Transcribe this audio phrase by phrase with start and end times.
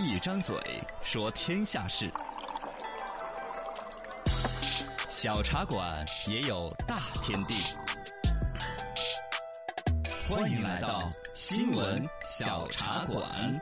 [0.00, 0.56] 一张嘴
[1.02, 2.10] 说天下事，
[5.10, 7.54] 小茶馆也有大天地。
[10.26, 13.60] 欢迎来到新闻小茶馆。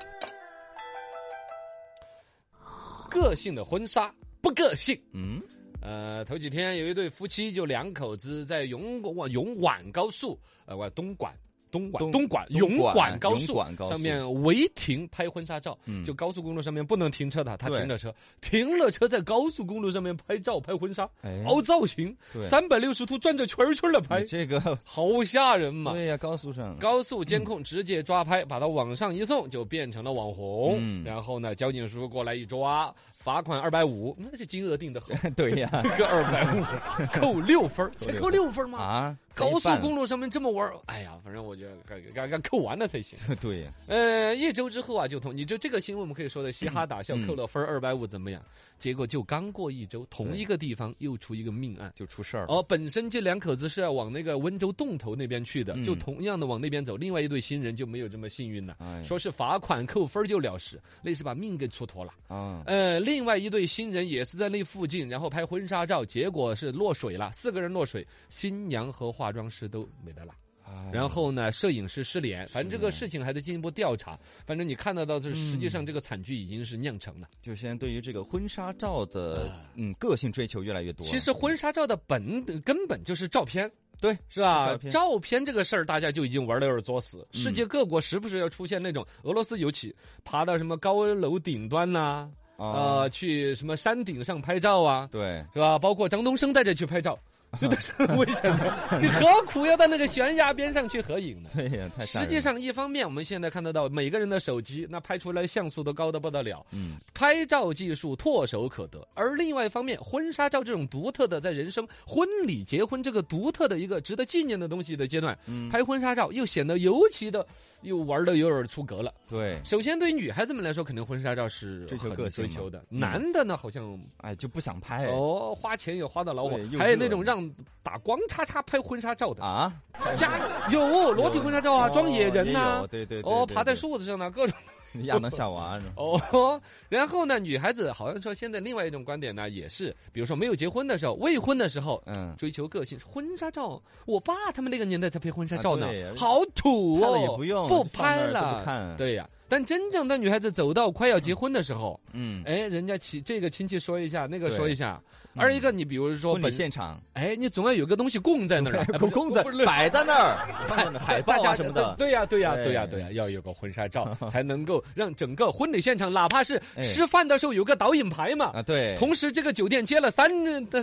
[3.11, 4.97] 个性的婚纱不个性。
[5.13, 5.43] 嗯，
[5.83, 11.35] 呃，头几天有一对夫妻，就两口子在永广永莞高速，呃，往东莞。
[11.71, 16.05] 东莞、东东莞、东永莞莞高速上面违停拍婚纱照，嗯。
[16.05, 21.45] 就高速公路上面不能停车的，他停了车，停了车在高速公路上面拍照拍婚纱，哎。
[21.47, 24.79] 凹造型，三百六十度转着圈圈的拍，这个。
[24.85, 25.93] 好吓人嘛！
[25.93, 26.77] 对呀，高速上。
[26.79, 30.77] 高速监控直接抓拍，把它往上一送，就变成了网红。
[30.81, 31.05] 嗯。
[31.05, 35.69] 然后呢，交警叔叔过来一抓，罚款二百五，那这金额定的好， 对呀
[35.99, 36.63] 个二百五，
[37.13, 38.79] 扣六分儿，才扣六分儿吗？
[38.79, 43.19] 啊，高速公路路上面这么玩儿，哎呀，反正我觉得该该该扣完了才行。
[43.41, 48.41] 对呀，呃，一周之后啊，就同你就这个新闻，我们可以说的嘻哈打笑，嗯扣了分二百五怎么样？
[48.79, 51.93] 结果就刚过一周，同一个地方又出一个命案。
[51.97, 52.55] 就出事儿了。
[52.55, 56.97] 哦，本身这两口子是要往那个温州洞头那边去的，嗯就同样的往那边走。
[56.97, 62.13] 另外一对新人就没有这么幸运了，哎说是罚款扣分就了事，那是把命给出脱了。
[62.29, 70.35] 啊，呃，另外一对新人也是在那附近，然后拍婚纱照，结果是落水了，四个人落水，新娘和化妆师都没得了。
[70.67, 74.19] 哎然后呢，摄影师失联，反正这个事情还在进一步调查。
[74.45, 77.27] 反正你看得到，就是实际上这个惨剧已经是酿成了。
[77.41, 81.07] 就现在对于这个婚纱照的嗯个性追求越来越多。
[81.07, 83.71] 其实婚纱照的本根本就是照片。
[84.01, 84.67] 对是吧？
[84.67, 87.27] 照片照片这个事儿，大家就已经玩的有点作死。
[87.33, 89.93] 世界各国时不时要出现那种俄罗斯尤其
[90.23, 95.79] 爬到什么高楼顶端呐、啊，呃，去什么山顶上拍照啊，对，是吧？
[95.79, 97.19] 包括张东升带着去拍照，
[97.59, 98.99] 这都是很危险的。
[99.01, 101.51] 你何苦要到那个悬崖边上去合影呢？
[101.57, 109.07] 对呀，太实际上，一方面我们现在看得到每个人的手机，那拍出来像素都高的不得了，嗯，拍照技术唾手可得。
[109.15, 115.69] 而另外一方面，婚纱照这种独特的，在人生婚礼、结婚这个独特的一个值得纪念的东西的阶段，嗯。
[115.71, 117.47] 拍婚纱照又显得尤其的
[117.83, 119.13] 又玩的有点出格了。
[119.29, 123.01] 对，首先，对于女孩子们来说，肯定婚纱照是追求个性追求的；嗯。
[123.01, 125.07] 男的呢，好像哎，就不想拍。
[125.07, 126.59] 哦，花钱也花到老火。
[126.79, 127.38] 还有那种让
[127.83, 129.73] 打光叉叉拍婚纱照的，啊，
[130.17, 130.39] 家
[130.71, 134.57] 有裸体婚纱照啊，哦装野人呐、对对对哦，对爬在树子上呢，各种
[135.05, 136.61] 亚当夏娃哦。
[136.89, 142.03] 然后呢，女孩子好像说现在另外一种观点呢，也是，比如说没有结婚的时候，未婚的时候。
[142.07, 149.29] 嗯，追求个性，婚纱照，我爸他们那个年代才拍婚纱照呢啊，好土哦，也不用不拍了，不看对呀。
[149.49, 155.01] 但真正的女孩子走到快要结婚的时候，嗯，哎，人家亲这个亲戚说一下，那个说一下，
[155.35, 160.37] 二一个你比如说婚礼现场，哎，你总要有个东西供在那儿啊，哎 不是公在摆在那儿，
[160.99, 162.65] 海报啊什么的，对呀，对呀，对。
[162.69, 166.83] 对呀，对呀，要有个婚纱照， 才能够让整个婚礼现场，哪怕是哎。
[166.83, 168.47] 吃饭的时候有个导引牌嘛。
[168.55, 170.29] 啊，对，同时，这个酒店接了三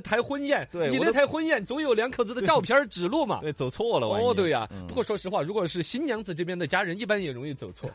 [0.02, 3.42] 台婚宴，你那对我都台婚宴总有两口子的照片指路嘛。
[3.42, 4.88] 对走错了，哦，对呀嗯。
[4.88, 7.90] 不过说实话，如果是新娘子这边的家人，一般也容易走错，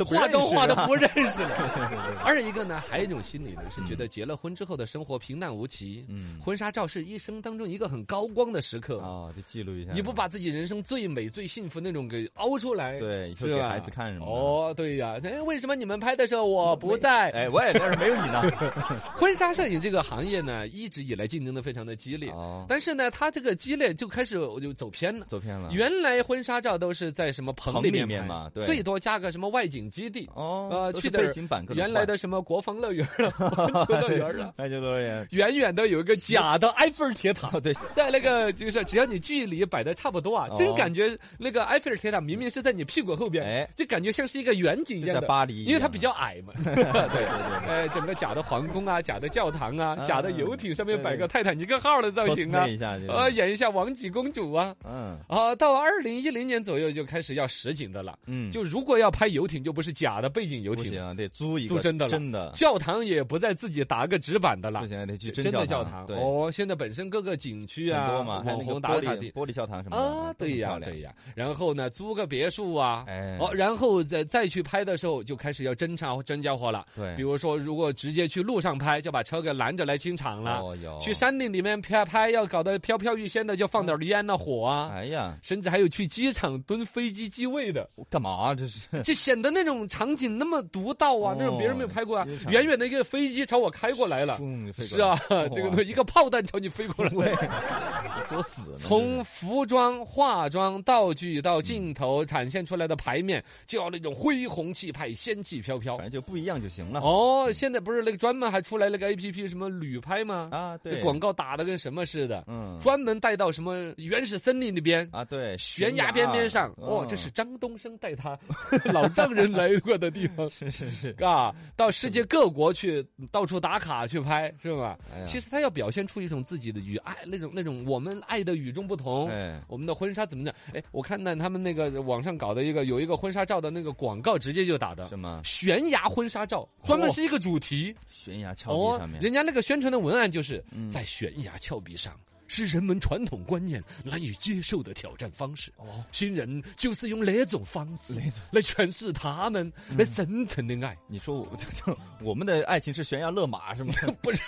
[0.00, 2.20] 都不化妆认识啊化的不认识了。
[2.24, 6.06] 二一个呢，还有一种心理呢，是觉得结了婚之后的生活平淡无奇。
[6.08, 6.40] 嗯。
[6.40, 8.98] 婚纱照是一生当中一个很高光的时刻。
[9.00, 17.30] 啊，就记录一下，你不把自己人生最美、最幸福那种给凹出来，对以后给孩子看什么哦，对呀，哎，为什么你们拍的时候我不在？
[17.32, 18.42] 哎，我也但是没有你呢，
[19.18, 25.26] 婚纱摄影这个行业呢，一直以来竞争的非常的激烈，哦，但是呢，它这个激烈就开始我就走偏了。
[25.28, 28.64] 走偏了，原来婚纱照都是在什么棚棚里面嘛对。
[28.64, 31.30] 最多加个什么外景基地，哦，呃，去的
[31.74, 45.26] 原来的什么国防乐园了、 环球乐园了， 那就乐园，远远的有一个假的埃菲尔铁塔，哦，对， 在那个就是只要你距离摆的差不多啊，哦真感觉那个埃菲尔铁塔明明是在你屁股后边，哎就感觉像是一个远景一样的。
[45.26, 46.52] 巴黎因为它比较矮嘛。
[46.64, 47.24] 对对对
[47.68, 52.66] 哎，整个假的皇宫啊，假的教堂啊，啊假的游艇上面摆个泰坦尼克号的造型啊
[53.08, 54.74] 呃，演一下王姬公主啊。
[54.84, 58.18] 嗯啊，到二零一零年左右就开始要实景的了。
[58.26, 62.10] 嗯，就如果要拍游艇，就不是假的背景游艇了，不行，得租一个租真的了。
[62.10, 64.80] 真的，教堂也不再自己打个纸板的了。
[64.80, 64.86] 不。
[64.86, 66.04] 行，得去真的教堂。
[66.08, 69.30] 哦，现在本身各个景区啊，网那个红打卡地。
[69.32, 71.14] 玻璃教堂什么的啊，对呀，呀，对呀。
[71.34, 73.36] 然后呢，租个别墅啊，哎。
[73.38, 76.86] 哦，然后再再去拍的时候，就开始要真场真家伙了。
[76.96, 77.14] 对。
[77.16, 80.60] 比如说，如果直接去路上拍，就把车给拦着来清场了。
[80.60, 80.98] 哦有。
[80.98, 84.90] 去山顶里面拍拍，要搞得飘飘欲仙的，就放点烟呐、火啊。
[84.92, 88.80] 哎呀，甚至还有去机场蹲飞机机位的，干嘛这是？
[89.04, 94.38] 就显得那种种场景那么独到啊，那种别人没有拍过啊远远的一个飞机朝我开过来了，
[94.78, 97.10] 是啊，来这个一个炮弹朝你飞过来。
[97.20, 98.74] 对，作死。
[98.76, 106.04] 从服装、化妆、道具到镜头展现出来的牌面，就要那种恢宏气派、仙气飘飘反。
[106.04, 107.00] 正就不一样就行了。
[107.00, 110.48] 哦，现在不是那个专门还出来那个 A P P 什么旅拍吗？
[110.52, 115.08] 啊，对，广告打的跟什么似的，嗯专门带到什么原始森林里边。
[115.12, 118.38] 啊，对，悬崖边边上，哦，嗯这是张东升带他
[118.84, 124.98] 老丈人来过的地方， 是是是，啊，到世界各国去到处打卡去拍，是吧？
[125.14, 129.28] 哎其实他要表现出一种自己的与爱那种那种我们爱的与众不同。
[129.28, 130.54] 哎，我们的婚纱怎么讲？
[130.74, 137.94] 哎，我看到他们那个网上搞的一个有一个婚纱照的那个广告，直接就打的什么悬崖婚纱照，专门是一个主题。
[138.08, 142.14] 悬崖峭壁哦上，面，人家那个宣传的文案就是嗯在悬崖峭壁上。
[142.50, 145.70] 是人们传统观念难以接受的挑战方式。
[145.76, 148.14] 哦，新人就是用那种方式
[148.50, 150.96] 来诠释他们那深层的爱。
[151.06, 153.94] 你说我就就我们的爱情是悬崖勒马是吗？
[154.20, 154.42] 不是，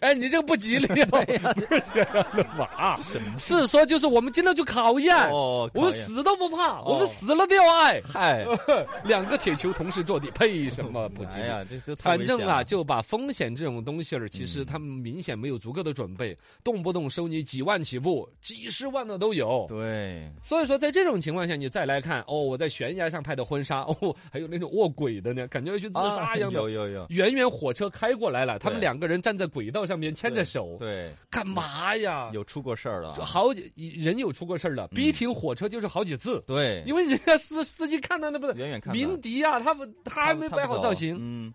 [0.00, 1.24] 哎，你这个不吉利 哦，
[1.54, 2.98] 不是悬崖勒马，
[3.38, 6.84] 是说就是我们经得住考验，哦，我们死都不怕，哦。
[6.86, 8.00] 我们死了都要爱。
[8.02, 8.44] 嗨，
[9.04, 11.42] 两个铁球同时坐地，配什么不吉利？
[11.44, 19.66] 哎呀，这都反正啊，就把风险这种东西儿，其嗯实他们明显没有足够的准备，动不动收你几万起步，几十万的都有。
[19.68, 26.58] 对，所以说，在这种情况下，你再来看哦，我在悬崖上拍的婚纱，哦，还有那种卧轨的呢，感觉要去自杀一样的。
[26.58, 32.30] 啊有有有，远远火车开过来了，他们两个人站在轨道上面牵着手，对，干嘛呀？
[32.32, 41.16] 有出过事儿了啊，好几人有出过事儿了，逼停火车就是好几次，对，因为人家司司机看到那不是远远看鸣笛啊，他们他还没摆好造型。
[41.20, 41.52] 嗯，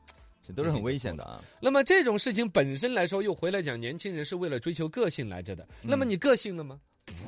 [0.49, 1.39] 这都是很危险的啊。
[1.61, 5.67] 那么这种事情本身来说，又回来讲，年轻人是为了追求个性来着的。
[5.81, 6.79] 那么你个性了吗？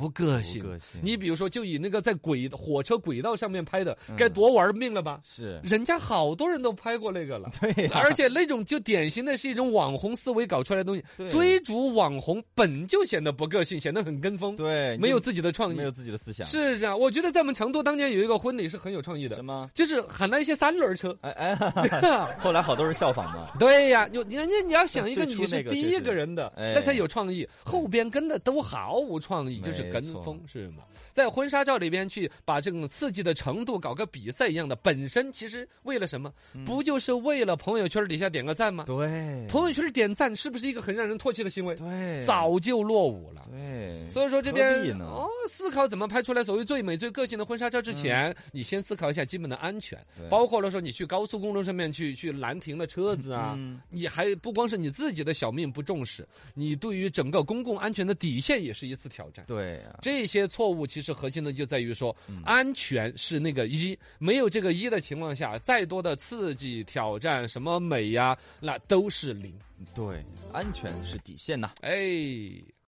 [0.01, 0.61] 不个性。
[0.61, 5.19] 个性你比如说，就以那个在轨火车轨道上面拍的，嗯该多玩命了吧？
[5.23, 7.49] 是，人家好多人都拍过那个了。
[7.59, 15.83] 对呀，而且那种就典型的是一种网红思维搞出来的东西，对追逐网红本就显得不个性，显得很跟风，对，没有自自己的创意没。
[15.83, 19.69] 有自己的思想，是这样，我觉得在我们成都当年有一个婚礼是很有创意的什，么？
[19.73, 21.17] 就是喊了一些三轮车。
[21.21, 21.55] 哎哎，
[22.37, 23.47] 后来好多人效仿嘛。
[23.57, 30.83] 对呀，有你你你要想一个你是第一个人的，哎那才有创意，后边跟的都毫无创意，就是跟风，是吗？
[31.11, 36.33] 在婚纱照里边去把这种刺激的程度搞个比赛一样的，本身其实为了什么？
[36.65, 38.85] 不就是为了朋友圈底下点个赞吗？
[38.87, 41.75] 对，朋友圈点赞是不是一个很让人唾弃的行为？
[41.75, 43.45] 对，早就落伍了。
[43.49, 44.71] 对，所以说这边
[45.01, 59.43] 哦，思考怎么拍出来所谓最美最个性的婚纱照之前，你先思考一下基本的安全，包括了说你去高速公路上面去去拦停了车子啊，嗯你还不光是你自己的小命不重视，你对于整个公共安全的底线也是一次挑战。
[59.47, 69.53] 对呀，这些错误其实核心的就在于说，嗯安全是那个一，没有这个一的情况下，再多的刺激、挑战，什么美呀，那都是零。
[69.95, 70.23] 对，
[70.53, 71.71] 安全是底线呐。
[71.81, 71.99] 哎。